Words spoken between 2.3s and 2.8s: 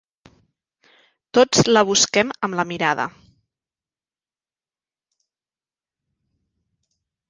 amb la